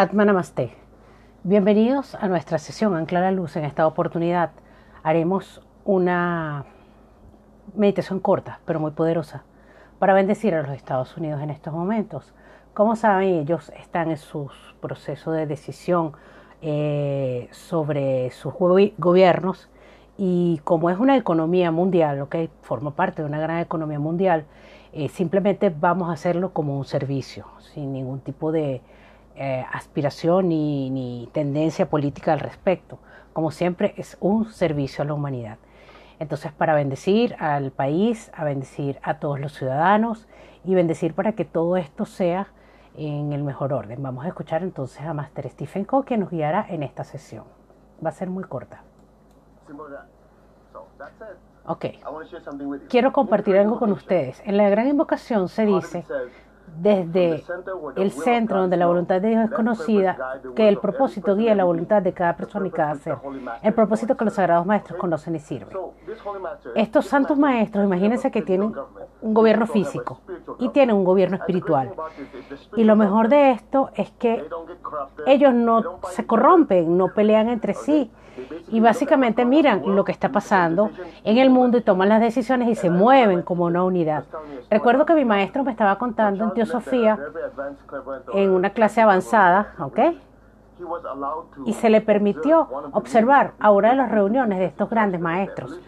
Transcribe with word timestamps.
Atma 0.00 0.24
Namaste. 0.24 0.72
Bienvenidos 1.42 2.14
a 2.14 2.26
nuestra 2.26 2.56
sesión 2.56 2.96
Ancla 2.96 3.20
la 3.20 3.32
Luz. 3.32 3.56
En 3.56 3.66
esta 3.66 3.86
oportunidad 3.86 4.52
haremos 5.02 5.60
una 5.84 6.64
meditación 7.74 8.18
corta, 8.18 8.60
pero 8.64 8.80
muy 8.80 8.92
poderosa, 8.92 9.44
para 9.98 10.14
bendecir 10.14 10.54
a 10.54 10.62
los 10.62 10.70
Estados 10.70 11.14
Unidos 11.18 11.42
en 11.42 11.50
estos 11.50 11.74
momentos. 11.74 12.32
Como 12.72 12.96
saben, 12.96 13.40
ellos 13.40 13.70
están 13.78 14.10
en 14.10 14.16
su 14.16 14.50
proceso 14.80 15.32
de 15.32 15.44
decisión 15.44 16.12
eh, 16.62 17.50
sobre 17.50 18.30
sus 18.30 18.54
gobiernos 18.54 19.68
y 20.16 20.62
como 20.64 20.88
es 20.88 20.98
una 20.98 21.18
economía 21.18 21.70
mundial, 21.72 22.26
que 22.30 22.48
forma 22.62 22.92
parte 22.92 23.20
de 23.20 23.28
una 23.28 23.38
gran 23.38 23.58
economía 23.58 23.98
mundial, 23.98 24.46
eh, 24.94 25.10
simplemente 25.10 25.68
vamos 25.68 26.08
a 26.08 26.14
hacerlo 26.14 26.54
como 26.54 26.78
un 26.78 26.86
servicio, 26.86 27.44
sin 27.58 27.92
ningún 27.92 28.20
tipo 28.20 28.50
de 28.50 28.80
eh, 29.42 29.64
aspiración 29.72 30.50
ni, 30.50 30.90
ni 30.90 31.30
tendencia 31.32 31.88
política 31.88 32.34
al 32.34 32.40
respecto. 32.40 32.98
Como 33.32 33.50
siempre, 33.50 33.94
es 33.96 34.18
un 34.20 34.44
servicio 34.52 35.02
a 35.02 35.06
la 35.06 35.14
humanidad. 35.14 35.56
Entonces, 36.18 36.52
para 36.52 36.74
bendecir 36.74 37.34
al 37.38 37.70
país, 37.70 38.30
a 38.34 38.44
bendecir 38.44 39.00
a 39.02 39.18
todos 39.18 39.40
los 39.40 39.54
ciudadanos 39.54 40.28
y 40.62 40.74
bendecir 40.74 41.14
para 41.14 41.32
que 41.32 41.46
todo 41.46 41.78
esto 41.78 42.04
sea 42.04 42.48
en 42.94 43.32
el 43.32 43.42
mejor 43.42 43.72
orden. 43.72 44.02
Vamos 44.02 44.26
a 44.26 44.28
escuchar 44.28 44.62
entonces 44.62 45.00
a 45.00 45.14
Master 45.14 45.48
Stephen 45.48 45.86
Coe 45.86 46.04
que 46.04 46.18
nos 46.18 46.28
guiará 46.28 46.66
en 46.68 46.82
esta 46.82 47.04
sesión. 47.04 47.44
Va 48.04 48.10
a 48.10 48.12
ser 48.12 48.28
muy 48.28 48.44
corta. 48.44 48.82
Ok. 51.64 51.86
Quiero 52.90 53.10
compartir 53.14 53.56
algo 53.56 53.78
con 53.78 53.90
ustedes. 53.92 54.42
En 54.44 54.58
la 54.58 54.68
gran 54.68 54.86
invocación 54.86 55.48
se 55.48 55.64
dice 55.64 56.04
desde 56.80 57.44
el 57.96 58.10
centro 58.10 58.60
donde 58.60 58.76
la 58.76 58.86
voluntad 58.86 59.20
de 59.20 59.28
Dios 59.28 59.44
es 59.44 59.50
conocida, 59.50 60.40
que 60.54 60.68
el 60.68 60.78
propósito 60.78 61.36
guía 61.36 61.54
la 61.54 61.64
voluntad 61.64 62.02
de 62.02 62.12
cada 62.12 62.36
persona 62.36 62.66
y 62.68 62.70
cada 62.70 62.94
ser. 62.96 63.16
El 63.62 63.74
propósito 63.74 64.16
que 64.16 64.24
los 64.24 64.34
sagrados 64.34 64.66
maestros 64.66 64.98
conocen 64.98 65.36
y 65.36 65.40
sirven. 65.40 65.76
Estos 66.74 67.06
santos 67.06 67.38
maestros, 67.38 67.84
imagínense 67.84 68.30
que 68.30 68.42
tienen 68.42 68.72
un 69.20 69.34
gobierno 69.34 69.66
físico 69.66 70.20
y 70.58 70.70
tienen 70.70 70.96
un 70.96 71.04
gobierno 71.04 71.36
espiritual. 71.36 71.92
Y 72.76 72.84
lo 72.84 72.96
mejor 72.96 73.28
de 73.28 73.52
esto 73.52 73.90
es 73.94 74.10
que 74.12 74.44
ellos 75.26 75.52
no 75.52 76.00
se 76.10 76.26
corrompen, 76.26 76.96
no 76.96 77.08
pelean 77.08 77.48
entre 77.48 77.74
sí, 77.74 78.10
y 78.68 78.80
básicamente 78.80 79.44
miran 79.44 79.82
lo 79.84 80.04
que 80.04 80.12
está 80.12 80.30
pasando 80.30 80.90
en 81.24 81.38
el 81.38 81.50
mundo 81.50 81.78
y 81.78 81.82
toman 81.82 82.08
las 82.08 82.20
decisiones 82.20 82.68
y 82.68 82.74
se 82.74 82.90
mueven 82.90 83.42
como 83.42 83.64
una 83.64 83.82
unidad. 83.84 84.24
Recuerdo 84.70 85.06
que 85.06 85.14
mi 85.14 85.24
maestro 85.24 85.64
me 85.64 85.70
estaba 85.70 85.98
contando 85.98 86.44
en 86.44 86.54
Teosofía 86.54 87.18
en 88.34 88.50
una 88.50 88.70
clase 88.70 89.00
avanzada, 89.00 89.74
¿ok? 89.78 89.98
Y 91.66 91.74
se 91.74 91.90
le 91.90 92.00
permitió 92.00 92.68
observar 92.92 93.52
ahora 93.60 93.94
las 93.94 94.10
reuniones 94.10 94.58
de 94.58 94.66
estos 94.66 94.88
grandes 94.88 95.20
maestros. 95.20 95.78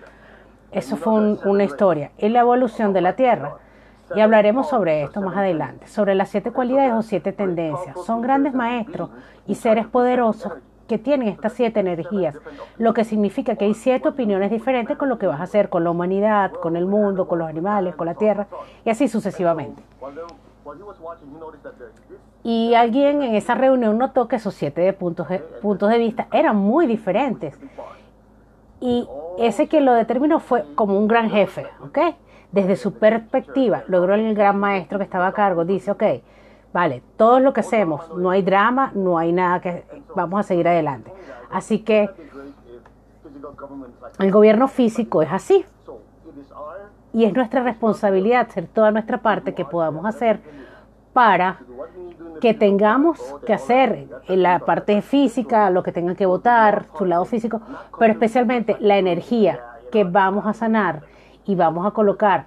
Eso 0.71 0.97
fue 0.97 1.37
una 1.45 1.65
historia. 1.65 2.13
Y 2.19 2.29
la 2.29 2.41
evolución 2.41 2.93
de 2.93 3.01
la 3.01 3.15
Tierra. 3.15 3.57
Y 4.15 4.21
hablaremos 4.21 4.69
sobre 4.69 5.03
esto 5.03 5.23
más 5.23 5.37
adelante, 5.37 5.87
sobre 5.87 6.15
las 6.15 6.29
siete 6.29 6.51
cualidades 6.51 6.93
o 6.93 7.03
siete 7.03 7.33
tendencias. 7.33 8.05
Son 8.05 8.21
grandes 8.21 8.53
maestros 8.53 9.09
y 9.47 9.55
seres 9.55 9.87
poderosos 9.87 10.53
que 10.93 10.99
tienen 10.99 11.29
estas 11.29 11.55
siete 11.55 11.81
energías, 11.81 12.39
lo 12.77 12.93
que 12.93 13.05
significa 13.05 13.57
que 13.57 13.65
hay 13.65 13.73
siete 13.73 14.11
opiniones 14.11 14.51
diferentes 14.51 14.99
con 14.99 15.09
lo 15.09 15.19
que 15.19 15.27
vas 15.27 15.41
a 15.41 15.45
hacer 15.45 15.71
con 15.71 15.85
la 15.85 15.91
humanidad, 15.91 16.53
con 16.53 16.77
el 16.77 16.85
mundo, 16.85 17.27
con 17.27 17.39
los 17.39 17.49
animales, 17.49 17.97
con 17.97 18.07
la 18.07 18.15
tierra, 18.15 18.47
y 18.85 18.91
así 18.91 19.09
sucesivamente. 19.09 19.83
Y 22.45 22.75
alguien 22.75 23.23
en 23.23 23.35
esa 23.37 23.55
reunión 23.55 23.97
notó 23.97 24.29
que 24.29 24.37
esos 24.37 24.53
siete 24.53 24.93
puntos 24.93 25.31
de, 25.31 25.39
puntos 25.39 25.89
de 25.89 25.97
vista 25.97 26.29
eran 26.31 26.57
muy 26.57 26.87
diferentes. 26.87 27.59
Y 28.79 29.09
ese 29.39 29.69
que 29.69 29.81
lo 29.81 29.95
determinó 29.95 30.41
fue 30.41 30.67
como 30.75 30.99
un 30.99 31.09
gran 31.09 31.31
jefe, 31.31 31.65
¿ok? 31.81 32.01
Desde 32.51 32.77
su 32.77 32.93
perspectiva, 32.93 33.83
logró 33.87 34.15
el 34.15 34.35
gran 34.35 34.61
maestro 34.61 34.99
que 34.99 35.05
estaba 35.05 35.29
a 35.29 35.33
cargo, 35.33 35.65
dice, 35.65 35.91
ok, 35.91 36.03
Vale, 36.73 37.03
todo 37.17 37.39
lo 37.39 37.53
que 37.53 37.61
hacemos, 37.61 38.15
no 38.17 38.31
hay 38.31 38.43
drama, 38.43 38.93
no 38.95 39.19
hay 39.19 39.33
nada 39.33 39.61
que 39.61 39.85
vamos 40.15 40.41
a 40.41 40.43
seguir 40.43 40.67
adelante. 40.69 41.13
Así 41.51 41.81
que 41.81 42.09
el 44.19 44.31
gobierno 44.31 44.69
físico 44.69 45.23
es 45.23 45.31
así. 45.31 45.65
Y 47.13 47.25
es 47.25 47.35
nuestra 47.35 47.63
responsabilidad 47.63 48.47
hacer 48.49 48.67
toda 48.67 48.91
nuestra 48.91 49.19
parte 49.19 49.55
que 49.55 49.67
podamos 49.67 50.07
hacer 50.07 50.41
para 51.13 51.59
que 52.41 52.55
tengamos 52.55 53.21
que 53.47 53.53
hacer 53.53 54.09
en 54.29 54.43
la 54.43 54.61
parte 54.61 55.03
física, 55.03 55.69
lo 55.69 55.83
que 55.83 55.93
tengan 55.93 56.17
que 56.17 56.25
votar, 56.25 56.87
su 56.97 57.05
lado 57.05 57.27
físico, 57.27 57.61
pero 57.99 58.15
especialmente 58.15 58.77
la 58.81 58.97
energía 58.97 59.61
que 59.93 60.05
vamos 60.05 60.47
a 60.47 60.55
sanar 60.55 61.03
y 61.45 61.55
vamos 61.55 61.87
a 61.87 61.91
colocar 61.91 62.47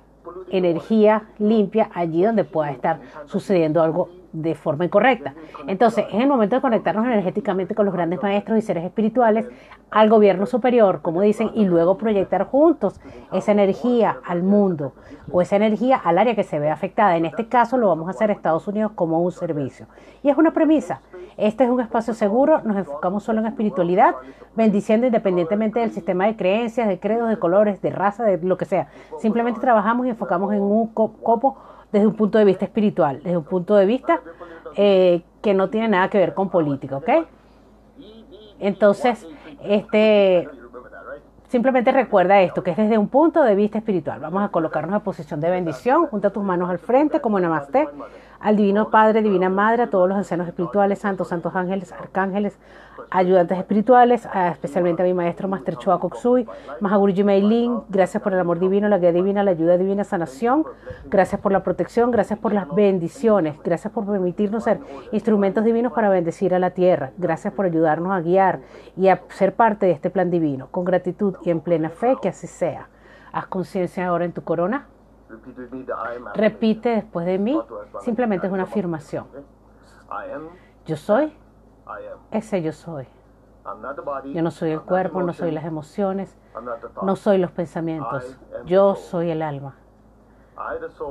energía 0.50 1.30
limpia 1.40 1.90
allí 1.94 2.24
donde 2.24 2.44
pueda 2.44 2.72
estar 2.72 3.00
sucediendo 3.26 3.82
algo 3.82 4.10
de 4.36 4.56
forma 4.56 4.86
incorrecta. 4.86 5.34
Entonces, 5.68 6.06
es 6.12 6.22
el 6.22 6.28
momento 6.28 6.56
de 6.56 6.62
conectarnos 6.62 7.06
energéticamente 7.06 7.74
con 7.74 7.86
los 7.86 7.94
grandes 7.94 8.22
maestros 8.22 8.58
y 8.58 8.62
seres 8.62 8.84
espirituales, 8.84 9.48
al 9.92 10.10
gobierno 10.10 10.46
superior, 10.46 11.02
como 11.02 11.22
dicen, 11.22 11.52
y 11.54 11.66
luego 11.66 11.98
proyectar 11.98 12.46
juntos 12.46 13.00
esa 13.32 13.52
energía 13.54 14.18
al 14.26 14.44
mundo 14.44 14.94
o 15.32 15.42
esa 15.42 15.56
energía 15.56 15.96
al 15.98 16.18
área 16.18 16.36
que 16.36 16.44
se 16.44 16.60
ve 16.60 16.70
afectada. 16.70 17.16
En 17.16 17.26
este 17.26 17.48
caso 17.48 17.78
lo 17.78 17.88
vamos 17.88 18.08
a 18.08 18.12
hacer 18.12 18.30
Estados 18.30 18.68
Unidos 18.68 18.92
como 18.94 19.22
un 19.22 19.32
servicio. 19.32 19.88
Y 20.22 20.30
es 20.30 20.38
una 20.38 20.52
premisa. 20.52 21.02
Este 21.38 21.64
es 21.64 21.70
un 21.70 21.82
espacio 21.82 22.14
seguro, 22.14 22.62
nos 22.64 22.78
enfocamos 22.78 23.24
solo 23.24 23.40
en 23.40 23.48
espiritualidad, 23.48 24.16
bendiciendo 24.56 25.06
independientemente 25.06 25.80
del 25.80 25.92
sistema 25.92 26.26
de 26.26 26.36
creencias, 26.36 26.88
de 26.88 27.00
credos, 27.00 27.30
de 27.30 27.38
colores, 27.38 27.82
de 27.82 27.90
raza, 27.90 28.24
de 28.24 28.38
lo 28.38 28.58
que 28.58 28.66
sea. 28.66 28.88
Simplemente 29.20 29.60
trabajamos 29.60 30.06
y 30.06 30.10
enfocamos 30.10 30.54
en 30.54 30.62
un 30.62 30.88
copo 30.88 31.58
desde 31.96 32.08
un 32.08 32.16
punto 32.16 32.38
de 32.38 32.44
vista 32.44 32.66
espiritual, 32.66 33.22
desde 33.24 33.38
un 33.38 33.46
punto 33.46 33.74
de 33.74 33.86
vista 33.86 34.20
eh, 34.76 35.22
que 35.42 35.54
no 35.54 35.70
tiene 35.70 35.88
nada 35.88 36.10
que 36.10 36.18
ver 36.18 36.34
con 36.34 36.50
política, 36.50 36.98
¿ok? 36.98 37.10
Entonces, 38.60 39.26
este, 39.64 40.50
simplemente 41.48 41.94
recuerda 41.94 42.42
esto, 42.42 42.64
que 42.64 42.72
es 42.72 42.78
desde 42.78 42.98
un 42.98 43.08
punto 43.08 43.44
de 43.44 43.56
vista 43.56 43.78
espiritual. 43.78 44.20
Vamos 44.20 44.44
a 44.44 44.50
colocarnos 44.50 44.94
en 44.94 45.04
posición 45.04 45.40
de 45.40 45.50
bendición, 45.50 46.08
junta 46.08 46.32
tus 46.32 46.44
manos 46.44 46.70
al 46.70 46.80
frente 46.80 47.22
como 47.22 47.40
namaste 47.40 47.88
al 48.40 48.56
Divino 48.56 48.90
Padre, 48.90 49.22
Divina 49.22 49.50
Madre, 49.50 49.84
a 49.84 49.90
todos 49.90 50.08
los 50.08 50.18
ancianos 50.18 50.48
espirituales, 50.48 51.00
santos, 51.00 51.30
santos 51.30 51.56
ángeles, 51.56 51.92
arcángeles, 51.92 52.58
ayudantes 53.10 53.58
espirituales, 53.58 54.28
especialmente 54.52 55.04
a 55.04 55.06
mi 55.06 55.14
maestro 55.14 55.48
Master 55.48 55.78
Choa 55.78 56.00
Koksui, 56.00 56.48
Mahaguruji 56.80 57.24
Meilin, 57.24 57.82
gracias 57.90 58.22
por 58.22 58.34
el 58.34 58.40
amor 58.40 58.60
divino, 58.60 58.88
la 58.88 58.98
guía 58.98 59.12
divina, 59.12 59.44
la 59.44 59.52
ayuda 59.52 59.78
divina, 59.78 60.04
sanación, 60.04 60.66
gracias 61.06 61.42
por 61.42 61.52
la 61.52 61.64
protección, 61.64 62.12
gracias 62.12 62.40
por 62.40 62.54
las 62.54 62.68
bendiciones, 62.74 63.58
gracias 63.64 63.94
por 63.94 64.06
permitirnos 64.06 64.64
ser 64.64 64.80
instrumentos 65.12 65.64
divinos 65.64 65.94
para 65.94 66.10
bendecir 66.10 66.54
a 66.54 66.60
la 66.60 66.72
tierra, 66.72 67.12
gracias 67.18 67.54
por 67.54 67.66
ayudarnos 67.66 68.12
a 68.12 68.22
guiar 68.22 68.62
y 68.98 69.08
a 69.10 69.22
ser 69.30 69.54
parte 69.54 69.86
de 69.86 69.92
este 69.92 70.10
plan 70.10 70.30
divino, 70.30 70.68
con 70.72 70.86
gratitud 70.86 71.36
y 71.44 71.50
en 71.50 71.62
plena 71.62 71.90
fe 71.90 72.16
que 72.22 72.30
así 72.30 72.48
sea. 72.48 72.90
Haz 73.32 73.48
conciencia 73.48 74.08
ahora 74.08 74.26
en 74.26 74.32
tu 74.32 74.44
corona. 74.44 74.88
Repite 76.34 76.90
después 76.90 77.26
de 77.26 77.38
mí, 77.38 77.60
simplemente 78.02 78.48
es 78.48 78.54
una 78.54 78.64
afirmación. 78.64 79.28
Yo 80.86 80.98
soy, 80.98 81.34
ese 82.32 82.62
yo 82.62 82.72
soy. 82.72 83.08
Yo 84.34 84.44
no 84.44 84.52
soy 84.52 84.72
el 84.72 84.82
cuerpo, 84.82 85.24
no 85.24 85.34
soy 85.34 85.52
las 85.52 85.66
emociones, 85.66 86.38
no 87.02 87.16
soy 87.16 87.38
los 87.40 87.52
pensamientos. 87.52 88.38
Yo 88.66 88.96
soy 88.96 89.32
el 89.32 89.42
alma. 89.42 89.76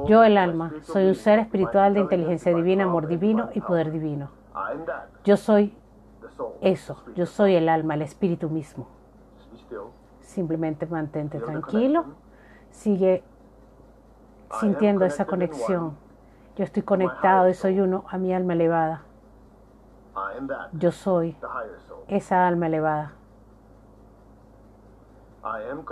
Yo 0.06 0.25
el 0.25 0.38
alma, 0.38 0.73
soy 0.82 1.09
un 1.09 1.15
ser 1.15 1.38
espiritual 1.38 1.94
de 1.94 2.00
inteligencia 2.00 2.55
divina, 2.55 2.85
amor 2.85 3.06
divino 3.06 3.50
y 3.55 3.61
poder 3.61 3.91
divino. 3.91 4.31
Yo 5.25 5.37
soy 5.37 5.77
eso, 6.61 7.03
yo 7.15 7.27
soy 7.27 7.55
el 7.56 7.69
alma, 7.69 7.94
el 7.94 8.03
espíritu 8.03 8.49
mismo. 8.49 8.87
Simplemente 10.20 10.87
mantente 10.87 11.38
tranquilo, 11.41 12.05
sigue 12.70 13.23
sintiendo 14.61 15.05
esa 15.05 15.25
conexión. 15.25 15.97
Yo 16.56 16.65
estoy 16.65 16.83
conectado 16.83 17.49
y 17.49 17.55
soy 17.55 17.81
uno 17.81 18.05
a 18.09 18.19
mi 18.19 18.33
alma 18.33 18.53
elevada. 18.53 19.03
Yo 20.73 20.93
soy 20.93 21.37
esa 22.09 22.47
alma 22.47 22.67
elevada. 22.67 23.12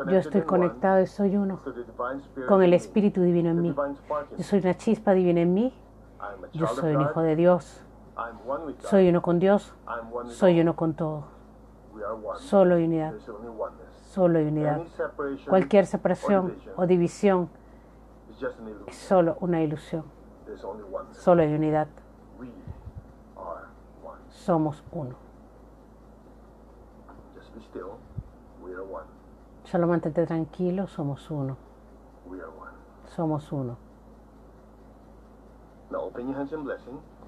Yo 0.09 0.19
estoy 0.19 0.43
conectado 0.43 1.03
y 1.03 1.07
soy 1.07 1.37
uno 1.37 1.61
con 2.49 2.63
el 2.63 2.73
Espíritu 2.73 3.21
Divino 3.23 3.51
en 3.51 3.61
mí. 3.61 3.75
Yo 4.37 4.45
soy 4.45 4.61
una 4.61 4.77
chispa 4.77 5.13
divina 5.13 5.41
en 5.41 5.53
mí. 5.53 5.75
Yo 6.53 6.67
soy 6.69 6.95
un 6.97 7.03
hijo 7.03 7.21
de 7.21 7.37
Dios. 7.37 7.83
Soy 8.79 9.09
uno 9.09 9.21
con 9.21 9.39
Dios. 9.39 9.75
Soy 10.27 10.61
uno 10.61 10.75
con 10.75 10.95
todo. 10.95 11.25
Solo 12.37 12.77
hay 12.77 12.85
unidad. 12.85 13.15
Solo 14.05 14.39
hay 14.39 14.47
unidad. 14.47 14.81
Cualquier 15.49 15.87
separación 15.87 16.55
o 16.77 16.87
división 16.87 17.51
solo 18.91 19.37
una 19.41 19.63
ilusión. 19.63 20.05
Solo 21.13 21.43
hay 21.43 21.55
unidad. 21.55 21.89
somos 24.31 24.83
uno. 24.93 25.15
Solo 29.65 29.87
mantente 29.87 30.27
tranquilo, 30.27 30.87
somos 30.87 31.31
uno. 31.31 31.57
We 32.27 32.39
are 32.39 32.49
one. 32.49 32.73
Somos 33.15 33.53
uno. 33.53 33.77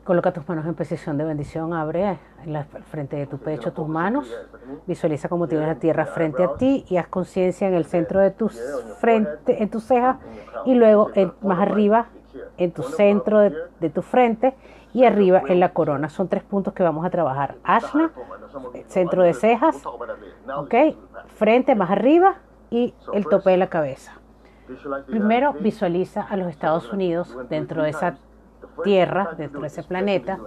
Coloca 0.04 0.32
tus 0.32 0.46
manos 0.46 0.66
en 0.66 0.74
posición 0.74 1.16
de 1.16 1.24
bendición, 1.24 1.72
abre 1.72 2.18
la 2.44 2.64
frente 2.64 3.16
de 3.16 3.26
tu 3.26 3.38
pecho 3.38 3.72
tus 3.72 3.88
manos, 3.88 4.30
visualiza 4.86 5.30
cómo 5.30 5.48
tienes 5.48 5.66
la 5.66 5.76
tierra 5.76 6.04
frente 6.04 6.44
a 6.44 6.54
ti 6.56 6.84
y 6.90 6.98
haz 6.98 7.06
conciencia 7.08 7.68
en 7.68 7.74
el 7.74 7.86
centro 7.86 8.20
de 8.20 8.30
tus 8.30 8.60
frente, 8.98 9.62
en 9.62 9.70
tus 9.70 9.84
cejas 9.84 10.18
y 10.66 10.74
luego 10.74 11.10
en- 11.14 11.32
más 11.40 11.58
arriba 11.60 12.06
en 12.58 12.70
tu 12.72 12.82
centro 12.82 13.38
de, 13.38 13.54
de 13.80 13.88
tu 13.90 14.02
frente 14.02 14.54
y 14.92 15.04
arriba 15.04 15.42
en 15.48 15.58
la 15.58 15.70
corona. 15.70 16.08
Son 16.10 16.28
tres 16.28 16.42
puntos 16.42 16.74
que 16.74 16.82
vamos 16.82 17.04
a 17.06 17.10
trabajar. 17.10 17.56
Ashna, 17.64 18.10
centro 18.88 19.22
de 19.22 19.32
cejas, 19.32 19.82
ok, 20.54 20.74
frente 21.34 21.74
más 21.74 21.90
arriba 21.90 22.36
y 22.70 22.92
el 23.14 23.26
tope 23.26 23.50
de 23.50 23.56
la 23.56 23.68
cabeza. 23.68 24.12
Primero 25.06 25.54
visualiza 25.54 26.20
a 26.22 26.36
los 26.36 26.48
Estados 26.48 26.92
Unidos 26.92 27.36
dentro 27.48 27.82
de 27.82 27.90
esa 27.90 28.16
tierra, 28.82 29.30
dentro 29.36 29.60
de 29.60 29.66
ese 29.66 29.82
planeta. 29.82 30.38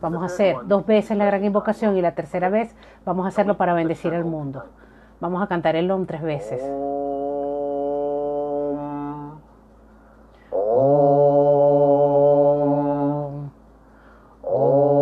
Vamos 0.00 0.22
a 0.22 0.26
hacer 0.26 0.56
dos 0.64 0.86
veces 0.86 1.16
la 1.16 1.26
gran 1.26 1.44
invocación 1.44 1.96
y 1.96 2.02
la 2.02 2.14
tercera 2.14 2.48
vez 2.48 2.74
vamos 3.04 3.24
a 3.24 3.28
hacerlo 3.28 3.56
para 3.56 3.74
bendecir 3.74 4.14
al 4.14 4.24
mundo. 4.24 4.64
Vamos 5.20 5.42
a 5.42 5.48
cantar 5.48 5.74
el 5.74 5.90
OM 5.90 6.06
tres 6.06 6.22
veces. 6.22 6.62
Om. 10.52 10.52
Om. 10.52 13.50
Om. 14.42 14.98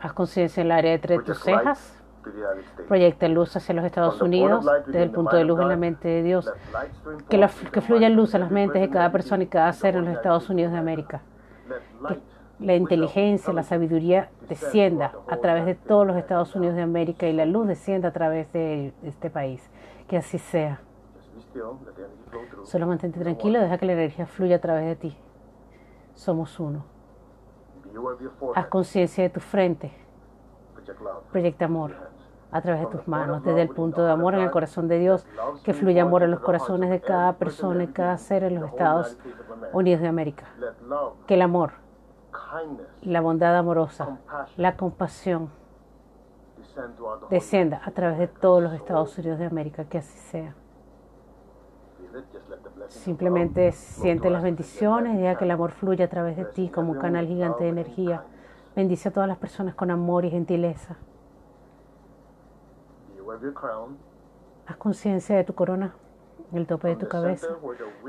Haz 0.00 0.12
conciencia 0.12 0.60
en 0.60 0.66
el 0.66 0.72
área 0.72 0.94
entre 0.94 1.18
tus 1.18 1.40
cejas. 1.40 2.02
Proyecta 2.88 3.28
luz 3.28 3.56
hacia 3.56 3.74
los 3.74 3.84
Estados 3.84 4.20
Unidos, 4.22 4.64
desde 4.86 5.02
el 5.02 5.10
punto 5.10 5.36
de 5.36 5.44
luz 5.44 5.60
en 5.60 5.68
la 5.68 5.76
mente 5.76 6.08
de 6.08 6.22
Dios. 6.22 6.52
Que, 7.28 7.38
la- 7.38 7.50
que 7.72 7.80
fluya 7.80 8.08
luz 8.08 8.34
a 8.34 8.38
las 8.38 8.50
mentes 8.50 8.80
de 8.80 8.90
cada 8.90 9.10
persona 9.12 9.42
y 9.44 9.46
cada 9.46 9.72
ser 9.72 9.96
en 9.96 10.04
los. 10.06 10.14
Estados 10.14 10.48
Unidos 10.50 10.72
de 10.72 10.78
América. 10.78 11.22
Light, 12.02 12.20
La 12.58 12.74
inteligencia, 12.74 13.52
la 13.52 13.62
sabiduría 13.62 14.30
descienda 14.48 15.12
a 15.28 15.36
través 15.38 15.66
de 15.66 15.74
todos 15.74 16.06
los 16.06 16.16
Estados 16.16 16.54
Unidos 16.56 16.74
de 16.76 16.82
América 16.82 17.26
y 17.26 17.32
la 17.34 17.44
luz 17.44 17.66
descienda 17.68 18.08
a 18.08 18.12
través 18.12 18.50
de 18.52 18.92
este 19.02 19.28
país. 19.30 19.68
Que 20.08 20.16
así 20.16 20.38
sea. 20.38 20.80
Solo 22.64 22.86
mantente 22.86 23.20
tranquilo, 23.20 23.60
deja 23.60 23.76
que 23.78 23.86
la 23.86 23.92
energía 23.92 24.26
fluya 24.26 24.56
a 24.56 24.60
través 24.60 24.86
de 24.86 24.96
ti. 24.96 25.16
Somos 26.14 26.58
uno. 26.58 26.84
Haz 28.54 28.66
conciencia 28.68 29.22
de 29.24 29.30
tu 29.30 29.40
frente. 29.40 29.92
Proyecta 31.30 31.64
amor 31.66 31.92
a 32.56 32.62
través 32.62 32.80
de 32.82 32.86
tus 32.86 33.06
manos, 33.06 33.42
desde 33.42 33.62
el 33.62 33.68
punto 33.68 34.04
de 34.04 34.10
amor 34.10 34.34
en 34.34 34.40
el 34.40 34.50
corazón 34.50 34.88
de 34.88 34.98
Dios, 34.98 35.26
que 35.64 35.74
fluya 35.74 36.02
amor 36.02 36.22
en 36.22 36.30
los 36.30 36.40
corazones 36.40 36.90
de 36.90 37.00
cada 37.00 37.34
persona 37.34 37.84
y 37.84 37.88
cada 37.88 38.16
ser 38.18 38.44
en 38.44 38.56
los 38.56 38.70
Estados 38.70 39.18
Unidos 39.72 40.00
de 40.00 40.08
América. 40.08 40.46
Que 41.26 41.34
el 41.34 41.42
amor, 41.42 41.72
la 43.02 43.20
bondad 43.20 43.56
amorosa, 43.56 44.18
la 44.56 44.76
compasión 44.76 45.50
descienda 47.30 47.80
a 47.84 47.90
través 47.90 48.18
de 48.18 48.28
todos 48.28 48.62
los 48.62 48.72
Estados 48.72 49.16
Unidos 49.18 49.38
de 49.38 49.46
América. 49.46 49.84
Que 49.84 49.98
así 49.98 50.18
sea. 50.18 50.54
Simplemente 52.88 53.72
siente 53.72 54.30
las 54.30 54.42
bendiciones, 54.42 55.18
deja 55.18 55.36
que 55.36 55.44
el 55.44 55.50
amor 55.50 55.72
fluya 55.72 56.06
a 56.06 56.08
través 56.08 56.36
de 56.36 56.44
ti 56.44 56.68
como 56.68 56.92
un 56.92 56.98
canal 56.98 57.26
gigante 57.26 57.64
de 57.64 57.70
energía. 57.70 58.24
Bendice 58.74 59.08
a 59.08 59.12
todas 59.12 59.28
las 59.28 59.38
personas 59.38 59.74
con 59.74 59.90
amor 59.90 60.24
y 60.24 60.30
gentileza. 60.30 60.96
Haz 64.66 64.76
conciencia 64.76 65.36
de 65.36 65.44
tu 65.44 65.54
corona, 65.54 65.94
en 66.52 66.58
el 66.58 66.66
tope 66.66 66.88
de 66.88 66.96
tu 66.96 67.06
cabeza. 67.08 67.46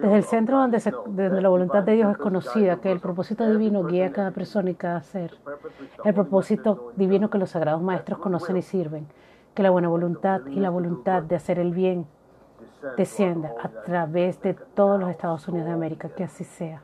Desde 0.02 0.16
el 0.16 0.24
centro 0.24 0.58
donde, 0.58 0.80
se- 0.80 0.92
la 1.18 1.50
voluntad 1.50 1.84
de 1.84 1.94
Dios 1.94 2.12
es 2.12 2.18
conocida, 2.18 2.78
que 2.82 2.92
el 2.92 3.00
propósito 3.00 3.48
divino 3.50 3.84
guía 3.84 4.08
a 4.08 4.12
cada 4.12 4.32
persona 4.32 4.70
y 4.70 4.76
cada 4.76 5.02
ser. 5.02 5.38
El 6.04 6.14
propósito 6.14 6.92
divino 6.96 7.30
que 7.30 7.38
los 7.38 7.50
sagrados 7.52 7.82
maestros 7.82 8.20
conocen 8.20 8.58
y 8.58 8.62
sirven. 8.62 9.08
Que 9.54 9.64
la 9.64 9.70
buena 9.72 9.88
voluntad 9.88 10.42
y 10.48 10.60
la 10.60 10.70
voluntad 10.70 11.24
de 11.24 11.36
hacer 11.36 11.58
el 11.60 11.72
bien 11.74 12.06
descienda 12.96 13.54
a 13.62 13.70
través 13.70 14.40
de 14.42 14.54
todos 14.54 15.00
los 15.00 15.10
Estados 15.10 15.48
Unidos 15.48 15.68
de 15.68 15.74
América. 15.74 16.10
Que 16.10 16.24
así 16.24 16.44
sea. 16.44 16.82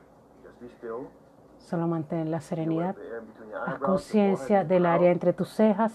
Solo 1.63 1.87
mantén 1.87 2.29
la 2.29 2.41
serenidad. 2.41 2.95
Eyebrows, 2.95 3.79
the 3.79 3.85
conciencia 3.85 4.63
del 4.63 4.85
área 4.85 5.11
entre 5.11 5.31
tus 5.31 5.49
cejas, 5.49 5.93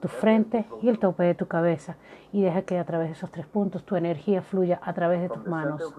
tu 0.00 0.08
the 0.08 0.08
frente 0.08 0.64
flow 0.64 0.78
y 0.82 0.88
el 0.88 0.98
tope 0.98 1.24
de 1.24 1.34
tu 1.34 1.46
cabeza. 1.46 1.96
Y 2.32 2.42
deja 2.42 2.62
que 2.62 2.78
a 2.78 2.84
través 2.84 3.08
de 3.08 3.12
esos 3.14 3.30
tres 3.30 3.46
puntos 3.46 3.84
tu 3.84 3.96
energía 3.96 4.42
fluya 4.42 4.78
a 4.82 4.92
través 4.92 5.22
de 5.22 5.28
tus 5.28 5.46
manos. 5.46 5.94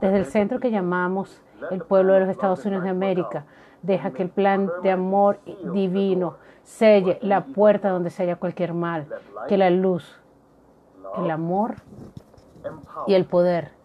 Desde 0.00 0.18
el 0.18 0.26
centro 0.26 0.60
que 0.60 0.70
llamamos 0.70 1.42
el 1.70 1.82
pueblo 1.82 2.12
de 2.12 2.20
los 2.20 2.28
Estados 2.28 2.64
Unidos 2.66 2.84
de 2.84 2.90
América, 2.90 3.44
deja 3.82 4.10
que 4.10 4.22
el 4.22 4.28
plan 4.28 4.70
de 4.82 4.90
amor 4.90 5.40
divino 5.72 6.36
selle 6.62 7.18
la 7.22 7.44
puerta 7.44 7.90
donde 7.90 8.10
se 8.10 8.24
haya 8.24 8.36
cualquier 8.36 8.74
mal, 8.74 9.06
que 9.48 9.56
la 9.56 9.70
luz, 9.70 10.20
el 11.16 11.30
amor 11.30 11.76
y 13.06 13.14
el 13.14 13.24
poder 13.24 13.75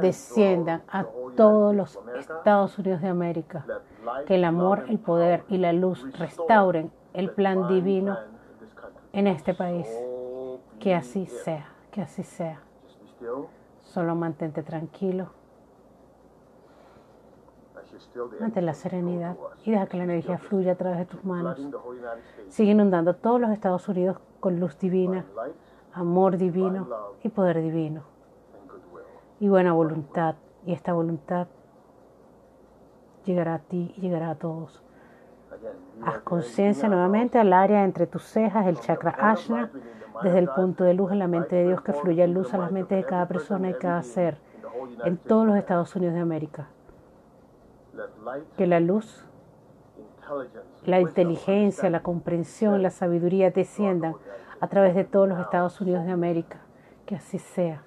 desciendan 0.00 0.82
a 0.88 1.04
todos 1.36 1.74
los. 1.74 1.98
Estados 2.18 2.78
Unidos 2.78 3.00
de 3.00 3.08
América, 3.08 3.64
que 4.26 4.36
el 4.36 4.44
amor, 4.44 4.84
el 4.88 4.98
poder 4.98 5.44
y 5.48 5.58
la 5.58 5.72
luz 5.72 6.06
restauren 6.18 6.90
el 7.12 7.30
plan 7.30 7.68
divino 7.68 8.18
en 9.12 9.26
este 9.26 9.54
país. 9.54 9.88
Que 10.78 10.94
así 10.94 11.26
sea, 11.26 11.68
que 11.90 12.02
así 12.02 12.22
sea. 12.22 12.60
Solo 13.82 14.14
mantente 14.14 14.62
tranquilo, 14.62 15.30
mantén 18.40 18.66
la 18.66 18.74
serenidad 18.74 19.36
y 19.64 19.72
deja 19.72 19.86
que 19.86 19.96
la 19.96 20.04
energía 20.04 20.38
fluya 20.38 20.72
a 20.72 20.76
través 20.76 20.98
de 20.98 21.06
tus 21.06 21.24
manos. 21.24 21.58
Sigue 22.48 22.70
inundando 22.72 23.14
todos 23.14 23.40
los 23.40 23.50
Estados 23.50 23.88
Unidos 23.88 24.18
con 24.38 24.60
luz 24.60 24.78
divina, 24.78 25.24
amor 25.92 26.36
divino 26.36 26.88
y 27.22 27.28
poder 27.28 27.60
divino. 27.60 28.02
Y 29.40 29.48
buena 29.48 29.72
voluntad. 29.72 30.36
Y 30.64 30.72
esta 30.72 30.92
voluntad 30.92 31.48
llegará 33.24 33.54
a 33.54 33.58
ti 33.58 33.92
y 33.96 34.00
llegará 34.02 34.30
a 34.30 34.34
todos. 34.36 34.82
Haz 36.04 36.18
conciencia 36.20 36.88
nuevamente 36.88 37.38
al 37.38 37.52
área 37.52 37.84
entre 37.84 38.06
tus 38.06 38.22
cejas, 38.22 38.66
el 38.66 38.78
chakra 38.78 39.14
Ashna, 39.18 39.70
desde 40.22 40.38
el 40.38 40.48
punto 40.48 40.84
de 40.84 40.94
luz 40.94 41.10
en 41.12 41.18
la 41.18 41.26
mente 41.26 41.56
de 41.56 41.64
Dios 41.64 41.80
que 41.80 41.92
fluya 41.92 42.26
luz 42.26 42.54
a 42.54 42.58
las 42.58 42.70
mentes 42.70 42.96
de 42.96 43.04
cada 43.04 43.26
persona 43.26 43.70
y 43.70 43.74
cada 43.74 44.02
ser 44.02 44.38
en 45.04 45.16
todos 45.16 45.46
los 45.46 45.56
Estados 45.56 45.94
Unidos 45.96 46.14
de 46.14 46.20
América. 46.20 46.68
Que 48.56 48.66
la 48.66 48.80
luz, 48.80 49.26
la 50.84 51.00
inteligencia, 51.00 51.90
la 51.90 52.02
comprensión, 52.02 52.82
la 52.82 52.90
sabiduría 52.90 53.50
desciendan 53.50 54.14
a 54.60 54.68
través 54.68 54.94
de 54.94 55.04
todos 55.04 55.28
los 55.28 55.38
Estados 55.38 55.80
Unidos 55.80 56.04
de 56.04 56.12
América. 56.12 56.60
Que 57.06 57.16
así 57.16 57.38
sea. 57.38 57.82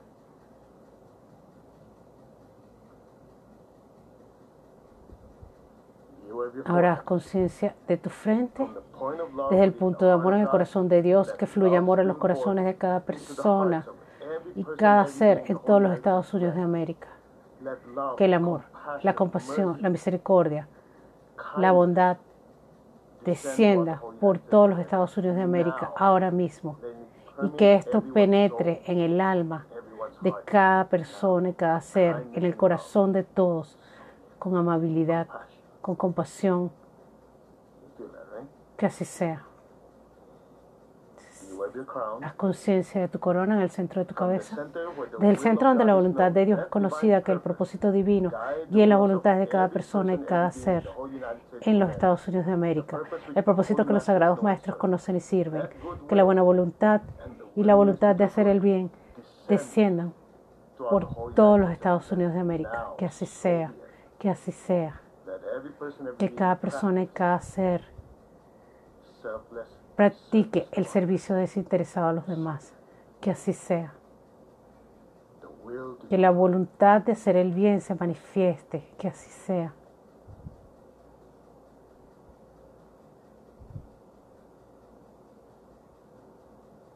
Ahora 6.65 6.93
haz 6.93 7.03
conciencia 7.03 7.75
de 7.87 7.97
tu 7.97 8.09
frente, 8.09 8.67
desde 9.49 9.63
el 9.63 9.73
punto 9.73 10.05
de 10.05 10.11
amor 10.11 10.33
en 10.33 10.41
el 10.41 10.49
corazón 10.49 10.87
de 10.87 11.01
Dios, 11.01 11.33
que 11.33 11.45
fluya 11.45 11.79
amor 11.79 11.99
en 11.99 12.07
los 12.07 12.17
corazones 12.17 12.65
de 12.65 12.75
cada 12.75 13.01
persona 13.01 13.85
y 14.55 14.63
cada 14.63 15.07
ser 15.07 15.43
en 15.47 15.57
todos 15.59 15.81
los 15.81 15.93
Estados 15.93 16.33
Unidos 16.33 16.55
de. 16.55 16.61
América. 16.61 17.07
Que 18.17 18.25
el 18.25 18.33
amor, 18.33 18.61
la 19.03 19.15
compasión, 19.15 19.77
la 19.81 19.89
misericordia, 19.89 20.67
la 21.57 21.71
bondad 21.71 22.17
descienda 23.23 24.01
por 24.19 24.37
todos 24.37 24.69
los 24.69 24.79
Estados 24.79 25.15
Unidos 25.17 25.37
de 25.37 25.43
América 25.43 25.91
ahora 25.95 26.31
mismo. 26.31 26.77
y 27.41 27.49
que 27.49 27.73
esto 27.73 28.01
penetre 28.01 28.83
en 28.85 28.99
el 28.99 29.19
alma 29.19 29.65
de 30.21 30.33
cada 30.45 30.87
persona 30.87 31.49
y 31.49 31.53
cada 31.53 31.81
ser, 31.81 32.23
en 32.33 32.45
el 32.45 32.55
corazón 32.55 33.11
de 33.11 33.23
todos, 33.23 33.79
con 34.37 34.55
amabilidad, 34.55 35.27
con 35.83 35.95
compasión, 35.95 36.71
que 38.77 38.85
así 38.85 39.03
sea. 39.03 39.43
Haz 42.21 42.33
conciencia 42.35 43.01
de 43.01 43.09
tu 43.09 43.19
corona 43.19 43.55
en 43.55 43.61
el 43.61 43.69
centro 43.69 43.99
de 43.99 44.05
tu 44.05 44.15
cabeza. 44.15 44.65
Desde 45.11 45.29
el 45.29 45.37
centro 45.37 45.67
donde 45.67 45.83
la 45.83 45.93
voluntad 45.93 46.31
de 46.31 46.45
Dios 46.45 46.59
es 46.61 46.65
conocida, 46.67 47.21
que 47.21 47.33
el 47.33 47.41
propósito 47.41 47.91
divino 47.91 48.31
wills 48.71 48.93
of 48.93 48.99
voluntades 48.99 49.39
de 49.39 49.47
cada 49.49 49.67
persona 49.67 50.13
y 50.13 50.19
cada 50.19 50.51
ser 50.51 50.89
en 51.61 51.79
los. 51.79 51.89
Estados 51.89 52.25
Unidos 52.29 52.45
de 52.45 52.53
América. 52.53 53.01
El 53.35 53.43
propósito 53.43 53.85
que 53.85 53.91
los 53.91 54.03
sagrados 54.03 54.41
maestros 54.41 54.77
conocen 54.77 55.17
y 55.17 55.19
sirven, 55.19 55.67
que 56.07 56.15
la 56.15 56.23
buena 56.23 56.41
voluntad 56.43 57.01
y 57.55 57.63
la 57.63 57.75
voluntad 57.75 58.15
de 58.15 58.23
hacer 58.23 58.47
el 58.47 58.61
bien 58.61 58.89
desciendan 59.49 60.13
por 60.77 61.33
todos 61.33 61.59
los 61.59 61.69
Estados 61.71 62.09
Unidos 62.11 62.33
de 62.33 62.39
América. 62.39 62.87
Que 62.97 63.05
así 63.05 63.25
sea, 63.25 63.73
que 64.17 64.29
así 64.29 64.53
sea. 64.53 65.02
Que 66.17 66.33
cada 66.33 66.59
persona 66.59 67.03
y 67.03 67.07
cada 67.07 67.39
ser 67.41 67.85
practique 69.95 70.67
el 70.71 70.85
servicio 70.85 71.35
desinteresado 71.35 72.07
a 72.07 72.13
los 72.13 72.27
demás. 72.27 72.73
Que 73.21 73.31
así 73.31 73.53
sea. 73.53 73.93
Que 76.09 76.17
la 76.17 76.31
voluntad 76.31 77.01
de 77.01 77.13
hacer 77.13 77.35
el 77.35 77.53
bien 77.53 77.81
se 77.81 77.95
manifieste. 77.95 78.87
Que 78.97 79.07
así 79.07 79.29
sea. 79.29 79.73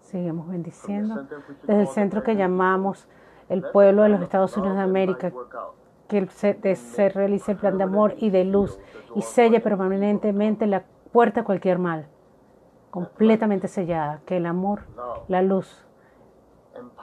Seguimos 0.02 0.48
bendiciendo. 0.48 1.28
Desde 1.64 1.82
el 1.82 1.88
centro 1.88 2.24
que 2.24 2.36
llamamos 2.36 3.08
el 3.50 3.62
pueblo 3.62 4.04
de 4.04 4.10
los 4.10 4.22
Estados 4.22 4.56
Unidos 4.58 4.78
de 4.78 4.84
América, 4.84 5.32
que 6.08 6.76
se 6.76 7.10
realice 7.10 7.52
el 7.52 7.58
plan 7.58 7.78
de 7.78 7.84
amor 7.84 8.16
y 8.18 8.30
de 8.30 8.46
luz 8.46 8.80
y 9.16 9.22
selle 9.22 9.60
permanentemente 9.60 10.68
la 10.68 10.84
puerta 11.12 11.42
a 11.42 11.44
cualquier 11.44 11.80
mal, 11.80 12.08
completamente 12.92 13.68
sellada, 13.68 14.22
que 14.26 14.38
el 14.38 14.46
amor, 14.46 14.82
la 15.28 15.42
luz, 15.42 15.86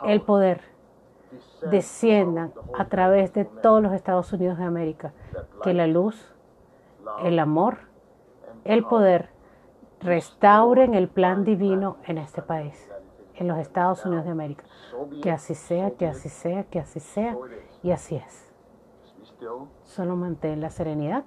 el 0.04 0.20
poder 0.20 0.60
desciendan 1.70 2.52
a 2.78 2.86
través 2.86 3.32
de 3.32 3.44
todos 3.44 3.82
los 3.82 3.92
Estados 3.92 4.32
Unidos 4.32 4.58
de 4.58 4.64
América, 4.64 5.12
que 5.62 5.74
la 5.74 5.86
luz, 5.86 6.32
el 7.22 7.38
amor, 7.38 7.78
el 8.64 8.84
poder 8.84 9.30
restauren 10.00 10.94
el 10.94 11.08
plan 11.08 11.44
divino 11.44 11.96
en 12.06 12.18
este 12.18 12.42
país, 12.42 12.90
en 13.34 13.48
los 13.48 13.58
Estados 13.58 14.04
Unidos 14.04 14.24
de 14.24 14.30
América. 14.30 14.64
Que 15.22 15.30
así 15.30 15.54
sea, 15.54 15.90
que 15.92 16.06
así 16.06 16.28
sea, 16.28 16.64
que 16.64 16.78
así 16.78 17.00
sea, 17.00 17.36
y 17.82 17.90
así 17.90 18.16
es. 18.16 18.53
Solo 19.84 20.16
mantén 20.16 20.60
la 20.60 20.70
serenidad. 20.70 21.24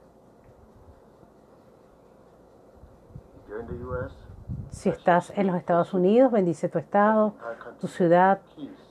Si 4.70 4.90
estás 4.90 5.32
en 5.36 5.48
los 5.48 5.56
Estados 5.56 5.94
Unidos, 5.94 6.32
bendice 6.32 6.70
tu 6.70 6.78
estado, 6.78 7.34
tu 7.80 7.88
ciudad, 7.88 8.40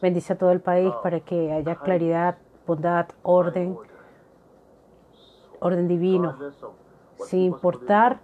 bendice 0.03 0.33
a 0.33 0.39
todo 0.39 0.51
el 0.51 0.61
país 0.61 0.93
para 1.03 1.21
que 1.21 1.53
haya 1.53 1.77
claridad, 1.77 2.39
bondad, 2.67 3.07
orden, 3.23 3.77
orden 5.61 5.89
divino. 5.89 6.37
Sin 7.19 7.41
importar 7.43 8.21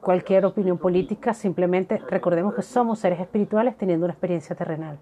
cualquier 0.00 0.44
opinión 0.46 0.78
política, 0.78 1.34
simplemente 1.34 1.98
recordemos 1.98 2.54
que 2.54 2.62
somos 2.62 2.98
seres 2.98 3.20
espirituales 3.20 3.76
teniendo 3.76 4.06
una 4.06 4.12
experiencia 4.12 4.56
terrenal. 4.56 4.98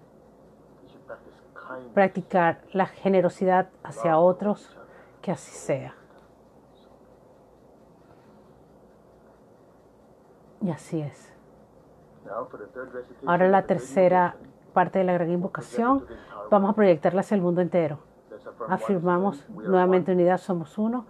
Practicar 1.93 2.61
la 2.73 2.85
generosidad 2.85 3.69
hacia 3.83 4.17
otros, 4.17 4.77
que 5.25 5.31
así 5.31 5.55
sea. 5.55 5.95
Y 10.61 10.69
así 10.69 11.01
es. 11.01 11.33
Ahora 13.25 13.49
la 13.49 13.65
tercera 13.65 14.35
parte 14.71 14.99
de 14.99 15.05
la 15.05 15.13
gran 15.13 15.31
invocación, 15.31 16.05
vamos 16.51 16.69
a 16.69 16.73
proyectarla 16.73 17.21
hacia 17.21 17.33
el 17.33 17.41
mundo 17.41 17.61
entero. 17.61 18.01
Afirmamos 18.69 19.49
nuevamente 19.49 20.11
unidad, 20.11 20.37
somos 20.37 20.77
uno, 20.77 21.07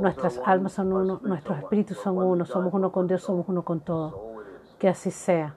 nuestras 0.00 0.40
almas 0.46 0.72
son 0.72 0.90
uno, 0.90 1.20
nuestros 1.22 1.58
espíritus 1.58 1.98
son 1.98 2.16
uno, 2.16 2.46
somos 2.46 2.72
uno 2.72 2.90
con 2.90 3.06
Dios, 3.06 3.20
somos 3.22 3.46
uno 3.50 3.66
con 3.66 3.80
todo. 3.80 4.32
Que 4.78 4.88
así 4.88 5.10
sea. 5.10 5.54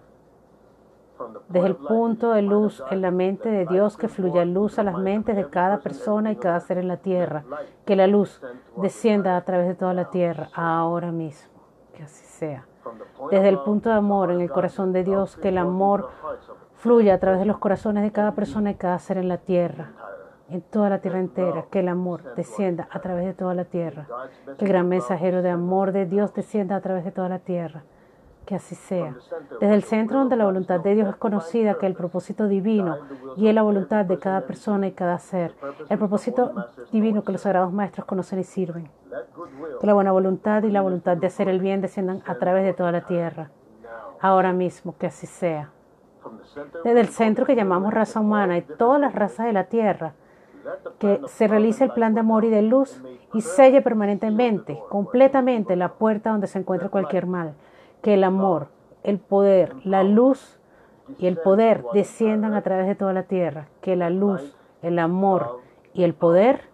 Desde 1.49 1.67
el 1.67 1.75
punto 1.75 2.31
de 2.31 2.41
luz 2.41 2.83
en 2.89 3.01
la 3.01 3.11
mente 3.11 3.49
de 3.49 3.65
Dios, 3.65 3.97
que 3.97 4.07
fluya 4.07 4.45
luz 4.45 4.79
a 4.79 4.83
las 4.83 4.97
mentes 4.97 5.35
de 5.35 5.49
cada 5.49 5.77
person, 5.77 5.91
persona 5.91 6.31
y 6.31 6.35
cada 6.37 6.59
ser 6.59 6.77
en 6.77 6.87
la 6.87 6.97
tierra. 6.97 7.43
Que 7.85 7.95
la 7.95 8.07
luz 8.07 8.41
descienda 8.77 9.37
a 9.37 9.43
través 9.43 9.67
de 9.67 9.75
toda 9.75 9.93
la 9.93 10.09
tierra, 10.09 10.49
ahora 10.53 11.11
mismo. 11.11 11.51
Que 11.93 12.03
así 12.03 12.25
sea. 12.25 12.65
Desde 13.29 13.49
el 13.49 13.59
punto 13.59 13.89
de 13.89 13.95
amor 13.95 14.31
en 14.31 14.41
el 14.41 14.49
corazón 14.49 14.93
de 14.93 15.03
Dios, 15.03 15.37
que 15.37 15.49
el 15.49 15.57
amor 15.57 16.09
fluya 16.75 17.13
a 17.13 17.19
través 17.19 17.39
de 17.39 17.45
los 17.45 17.59
corazones 17.59 18.03
de 18.03 18.11
cada 18.11 18.33
persona 18.33 18.71
y 18.71 18.75
cada 18.75 18.97
ser 18.99 19.17
en 19.17 19.27
la 19.27 19.37
tierra, 19.37 19.91
en 20.49 20.61
toda 20.61 20.89
la 20.89 20.99
tierra 20.99 21.19
entera. 21.19 21.65
Que 21.69 21.81
el 21.81 21.89
amor 21.89 22.35
descienda 22.35 22.87
a 22.89 22.99
través 22.99 23.25
de 23.25 23.33
toda 23.33 23.53
la 23.53 23.65
tierra. 23.65 24.07
Que 24.57 24.65
el 24.65 24.71
gran 24.71 24.87
mensajero 24.87 25.41
de 25.41 25.49
amor 25.49 25.91
de 25.91 26.05
Dios 26.05 26.33
descienda 26.33 26.75
a 26.75 26.81
través 26.81 27.05
de 27.05 27.11
toda 27.11 27.29
la 27.29 27.39
tierra. 27.39 27.83
Que 28.51 28.57
así 28.57 28.75
sea. 28.75 29.15
Desde 29.61 29.73
el 29.73 29.83
centro 29.83 30.19
donde 30.19 30.35
la 30.35 30.43
voluntad 30.43 30.81
de 30.81 30.93
Dios 30.93 31.07
es 31.07 31.15
conocida, 31.15 31.75
que 31.75 31.85
el 31.85 31.93
propósito 31.93 32.49
divino 32.49 32.97
y 33.37 33.49
la 33.53 33.61
voluntad 33.61 34.03
de 34.03 34.19
cada 34.19 34.41
persona 34.41 34.87
y 34.87 34.91
cada 34.91 35.19
ser, 35.19 35.55
el 35.87 35.97
propósito 35.97 36.51
divino 36.91 37.23
que 37.23 37.31
los 37.31 37.39
sagrados 37.39 37.71
maestros 37.71 38.05
conocen 38.05 38.39
y 38.39 38.43
sirven. 38.43 38.89
Que 39.79 39.87
la 39.87 39.93
buena 39.93 40.11
voluntad 40.11 40.63
y 40.63 40.69
la 40.69 40.81
voluntad 40.81 41.15
de 41.15 41.27
hacer 41.27 41.47
el 41.47 41.61
bien 41.61 41.79
desciendan 41.79 42.23
a 42.25 42.35
través 42.35 42.65
de 42.65 42.73
toda 42.73 42.91
la 42.91 43.05
tierra. 43.05 43.51
Ahora 44.19 44.51
mismo, 44.51 44.97
que 44.97 45.07
así 45.07 45.27
sea. 45.27 45.69
Desde 46.83 46.99
el 46.99 47.07
centro 47.07 47.45
que 47.45 47.55
llamamos 47.55 47.93
raza 47.93 48.19
humana 48.19 48.57
y 48.57 48.63
todas 48.63 48.99
las 48.99 49.15
razas 49.15 49.45
de 49.45 49.53
la 49.53 49.63
tierra, 49.67 50.11
que 50.99 51.21
se 51.27 51.47
realice 51.47 51.85
el 51.85 51.91
plan 51.91 52.13
de 52.15 52.19
amor 52.19 52.43
y 52.43 52.49
de 52.49 52.63
luz 52.63 53.01
y 53.33 53.39
selle 53.39 53.81
permanentemente, 53.81 54.77
completamente 54.89 55.77
la 55.77 55.93
puerta 55.93 56.31
donde 56.31 56.47
se 56.47 56.59
encuentre 56.59 56.89
cualquier 56.89 57.27
mal. 57.27 57.53
Que 58.01 58.15
el 58.15 58.23
amor, 58.23 58.69
el 59.03 59.19
poder, 59.19 59.75
la 59.85 60.03
luz 60.03 60.59
y 61.17 61.27
el 61.27 61.37
poder 61.37 61.83
desciendan 61.93 62.53
a 62.53 62.61
través 62.61 62.87
de 62.87 62.95
toda 62.95 63.13
la 63.13 63.23
tierra. 63.23 63.67
Que 63.81 63.95
la 63.95 64.09
luz, 64.09 64.55
el 64.81 64.99
amor 64.99 65.59
y 65.93 66.03
el 66.03 66.13
poder 66.13 66.69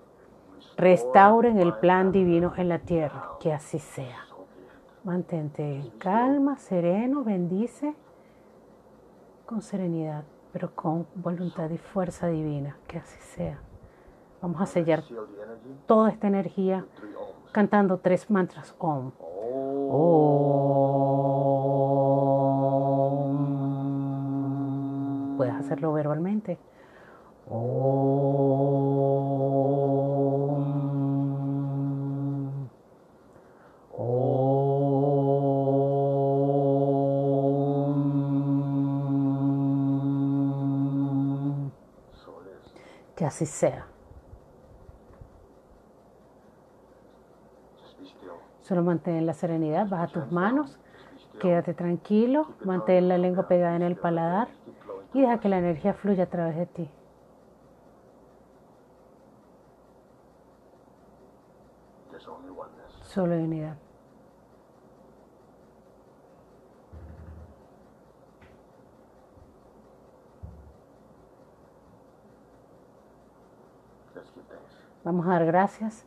restauren 0.78 1.60
el 1.60 1.74
plan 1.74 2.12
divino 2.12 2.54
en 2.58 2.70
la 2.70 2.80
tierra. 2.80 3.32
Que 3.40 3.54
así 3.54 3.80
sea. 3.80 4.26
Mantente 5.04 5.64
en 5.64 5.90
calma, 5.92 6.58
sereno, 6.58 7.24
bendice 7.24 7.96
con 9.46 9.62
serenidad, 9.62 10.26
pero 10.52 10.76
con 10.76 11.08
voluntad 11.16 11.70
y 11.70 11.78
fuerza 11.78 12.28
divina. 12.28 12.78
Que 12.88 12.98
así 12.98 13.20
sea. 13.22 13.60
Vamos 14.42 14.62
a 14.62 14.66
sellar 14.66 15.04
toda 15.88 16.10
esta 16.10 16.28
energía 16.28 16.86
cantando 17.52 17.98
tres 17.98 18.30
mantras 18.30 18.76
Om. 18.78 19.12
Om. 19.90 20.87
Puedes 25.38 25.54
hacerlo 25.54 25.94
verbalmente. 25.94 26.58
Om. 27.50 28.68
Om. 33.92 34.58
Que 43.16 43.26
así 43.26 43.46
sea. 43.46 43.86
Solo 48.62 48.84
mantén 48.84 49.26
la 49.26 49.34
serenidad, 49.34 49.88
baja 49.88 50.08
tus 50.08 50.30
manos, 50.32 50.78
quédate 51.40 51.74
tranquilo, 51.74 52.48
mantén 52.66 53.08
la 53.08 53.18
lengua 53.18 53.48
pegada 53.48 53.78
en 53.78 53.84
el 53.84 53.96
paladar. 53.96 54.50
Y 55.14 55.22
deja 55.22 55.40
que 55.40 55.50
la 55.50 55.58
energía 55.60 55.94
fluya 55.94 56.24
a 56.24 56.28
través 56.28 56.56
de 56.56 56.66
ti. 56.66 56.90
Solo 63.04 63.36
unidad. 63.44 63.78
Vamos 75.04 75.26
a 75.26 75.30
dar 75.30 75.46
gracias 75.46 76.06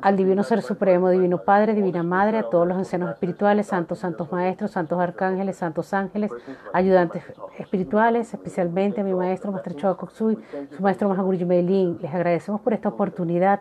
al 0.00 0.16
Divino 0.16 0.42
Ser 0.42 0.62
Supremo, 0.62 1.10
Divino 1.10 1.38
Padre, 1.38 1.74
Divina 1.74 2.02
Madre, 2.02 2.38
a 2.38 2.48
todos 2.48 2.66
los 2.66 2.76
ancianos 2.76 3.10
espirituales, 3.10 3.66
santos, 3.66 3.98
santos 3.98 4.30
maestros, 4.30 4.70
santos 4.70 4.98
arcángeles, 5.00 5.56
santos 5.56 5.92
ángeles, 5.94 6.30
ayudantes 6.72 7.22
espirituales, 7.58 8.32
especialmente 8.32 9.00
a 9.00 9.04
mi 9.04 9.14
maestro, 9.14 9.52
Maestro 9.52 9.74
Choa 9.74 9.96
Koksui, 9.96 10.38
su 10.70 10.82
maestro 10.82 11.08
Mahaguruji 11.08 11.44
Meilin. 11.44 11.98
Les 12.00 12.14
agradecemos 12.14 12.60
por 12.60 12.72
esta 12.72 12.88
oportunidad 12.88 13.60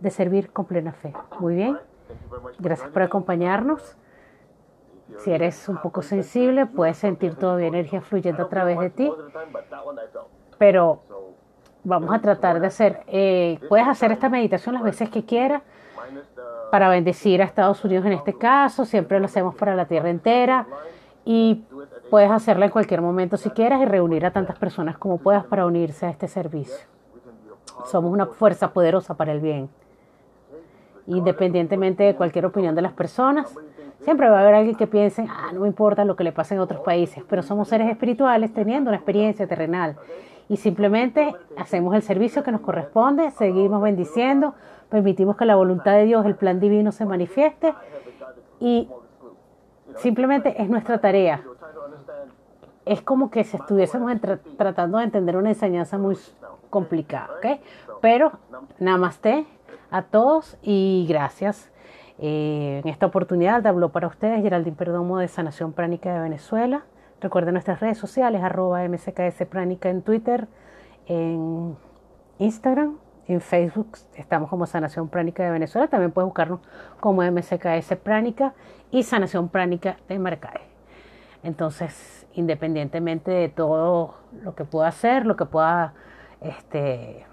de 0.00 0.10
servir 0.10 0.52
con 0.52 0.66
plena 0.66 0.92
fe. 0.92 1.12
Muy 1.40 1.54
bien, 1.54 1.78
gracias 2.58 2.88
por 2.90 3.02
acompañarnos. 3.02 3.96
Si 5.18 5.30
eres 5.30 5.68
un 5.68 5.78
poco 5.78 6.02
sensible, 6.02 6.66
puedes 6.66 6.96
sentir 6.98 7.36
todavía 7.36 7.68
energía 7.68 8.00
fluyendo 8.00 8.42
a 8.42 8.48
través 8.48 8.78
de 8.80 8.90
ti, 8.90 9.12
pero 10.58 11.00
vamos 11.86 12.12
a 12.12 12.18
tratar 12.18 12.60
de 12.60 12.66
hacer, 12.66 13.00
eh, 13.06 13.60
puedes 13.68 13.86
hacer 13.86 14.10
esta 14.10 14.28
meditación 14.28 14.74
las 14.74 14.82
veces 14.82 15.08
que 15.08 15.24
quieras 15.24 15.62
para 16.72 16.88
bendecir 16.88 17.40
a 17.40 17.44
Estados 17.44 17.84
Unidos 17.84 18.04
en 18.06 18.12
este 18.12 18.34
caso, 18.34 18.84
siempre 18.84 19.20
lo 19.20 19.26
hacemos 19.26 19.54
para 19.54 19.76
la 19.76 19.86
tierra 19.86 20.10
entera 20.10 20.66
y 21.24 21.64
puedes 22.10 22.30
hacerla 22.30 22.66
en 22.66 22.72
cualquier 22.72 23.02
momento 23.02 23.36
si 23.36 23.50
quieras 23.50 23.80
y 23.80 23.84
reunir 23.84 24.26
a 24.26 24.32
tantas 24.32 24.58
personas 24.58 24.98
como 24.98 25.18
puedas 25.18 25.44
para 25.44 25.64
unirse 25.64 26.06
a 26.06 26.10
este 26.10 26.26
servicio. 26.26 26.88
Somos 27.86 28.12
una 28.12 28.26
fuerza 28.26 28.72
poderosa 28.72 29.14
para 29.14 29.30
el 29.30 29.40
bien. 29.40 29.68
Independientemente 31.06 32.02
de 32.02 32.16
cualquier 32.16 32.46
opinión 32.46 32.74
de 32.74 32.82
las 32.82 32.94
personas, 32.94 33.54
siempre 34.00 34.28
va 34.28 34.38
a 34.38 34.40
haber 34.42 34.54
alguien 34.54 34.74
que 34.74 34.88
piense, 34.88 35.24
ah, 35.30 35.50
no 35.52 35.60
me 35.60 35.68
importa 35.68 36.04
lo 36.04 36.16
que 36.16 36.24
le 36.24 36.32
pase 36.32 36.54
en 36.54 36.60
otros 36.60 36.80
países, 36.80 37.22
pero 37.28 37.44
somos 37.44 37.68
seres 37.68 37.88
espirituales 37.88 38.52
teniendo 38.52 38.90
una 38.90 38.96
experiencia 38.96 39.46
terrenal 39.46 39.96
y 40.48 40.56
simplemente 40.56 41.34
hacemos 41.56 41.94
el 41.94 42.02
servicio 42.02 42.42
que 42.42 42.52
nos 42.52 42.60
corresponde, 42.60 43.30
seguimos 43.32 43.82
bendiciendo, 43.82 44.54
permitimos 44.88 45.36
que 45.36 45.44
la 45.44 45.56
voluntad 45.56 45.92
de 45.92 46.04
Dios, 46.04 46.24
el 46.26 46.36
plan 46.36 46.60
divino 46.60 46.92
se 46.92 47.04
manifieste 47.04 47.74
y 48.60 48.88
simplemente 49.96 50.60
es 50.62 50.68
nuestra 50.68 50.98
tarea. 50.98 51.42
Es 52.84 53.02
como 53.02 53.30
que 53.30 53.42
si 53.42 53.56
estuviésemos 53.56 54.12
tratando 54.56 54.98
de 54.98 55.04
entender 55.04 55.36
una 55.36 55.48
enseñanza 55.48 55.98
muy 55.98 56.16
complicada, 56.70 57.30
¿ok? 57.38 57.60
Pero 58.00 58.32
namaste 58.78 59.46
a 59.90 60.02
todos 60.02 60.56
y 60.62 61.06
gracias. 61.08 61.70
Eh, 62.18 62.80
en 62.82 62.88
esta 62.88 63.06
oportunidad 63.06 63.66
habló 63.66 63.90
para 63.90 64.06
ustedes 64.06 64.40
Geraldine 64.42 64.76
Perdomo 64.76 65.18
de 65.18 65.28
Sanación 65.28 65.72
Pránica 65.72 66.14
de 66.14 66.20
Venezuela. 66.20 66.84
Recuerden 67.20 67.54
nuestras 67.54 67.80
redes 67.80 67.98
sociales, 67.98 68.42
arroba 68.42 68.86
MSKS 68.86 69.46
Pránica 69.48 69.88
en 69.88 70.02
Twitter, 70.02 70.48
en 71.06 71.76
Instagram, 72.38 72.98
en 73.26 73.40
Facebook. 73.40 73.98
Estamos 74.14 74.50
como 74.50 74.66
Sanación 74.66 75.08
Pránica 75.08 75.42
de 75.42 75.50
Venezuela. 75.50 75.88
También 75.88 76.12
puedes 76.12 76.26
buscarnos 76.26 76.60
como 77.00 77.22
MSKS 77.22 77.96
Pránica 78.02 78.54
y 78.90 79.02
Sanación 79.02 79.48
Pránica 79.48 79.96
de 80.08 80.18
Marcae. 80.18 80.60
Entonces, 81.42 82.26
independientemente 82.34 83.30
de 83.30 83.48
todo 83.48 84.16
lo 84.42 84.54
que 84.54 84.64
pueda 84.64 84.88
hacer, 84.88 85.24
lo 85.24 85.36
que 85.36 85.46
pueda, 85.46 85.94
este, 86.40 87.24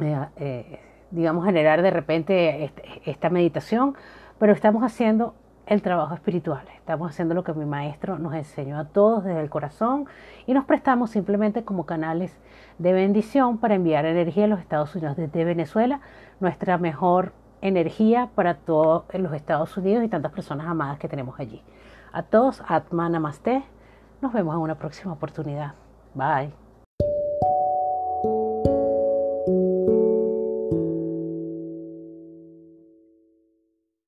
eh, 0.00 0.26
eh, 0.36 0.80
digamos, 1.10 1.46
generar 1.46 1.80
de 1.82 1.90
repente 1.90 2.64
este, 2.64 2.82
esta 3.06 3.30
meditación, 3.30 3.96
pero 4.38 4.52
estamos 4.52 4.82
haciendo 4.82 5.34
el 5.66 5.82
trabajo 5.82 6.14
espiritual. 6.14 6.66
Estamos 6.76 7.10
haciendo 7.10 7.34
lo 7.34 7.44
que 7.44 7.52
mi 7.52 7.64
maestro 7.64 8.18
nos 8.18 8.34
enseñó 8.34 8.78
a 8.78 8.84
todos 8.84 9.24
desde 9.24 9.40
el 9.40 9.50
corazón 9.50 10.06
y 10.46 10.54
nos 10.54 10.64
prestamos 10.64 11.10
simplemente 11.10 11.64
como 11.64 11.86
canales 11.86 12.36
de 12.78 12.92
bendición 12.92 13.58
para 13.58 13.74
enviar 13.74 14.04
energía 14.04 14.44
a 14.44 14.48
los 14.48 14.60
Estados 14.60 14.94
Unidos 14.94 15.16
desde 15.16 15.44
Venezuela, 15.44 16.00
nuestra 16.40 16.78
mejor 16.78 17.32
energía 17.60 18.30
para 18.34 18.54
todos 18.54 19.04
los 19.14 19.32
Estados 19.32 19.76
Unidos 19.76 20.04
y 20.04 20.08
tantas 20.08 20.32
personas 20.32 20.66
amadas 20.66 20.98
que 20.98 21.08
tenemos 21.08 21.38
allí. 21.38 21.62
A 22.12 22.22
todos, 22.22 22.62
Atma 22.66 23.08
Namaste. 23.08 23.62
Nos 24.20 24.32
vemos 24.32 24.54
en 24.54 24.60
una 24.60 24.74
próxima 24.74 25.12
oportunidad. 25.12 25.74
Bye. 26.14 26.61